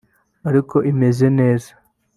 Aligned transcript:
ariko 0.49 0.75
imeze 0.91 1.25
neza 1.39 1.71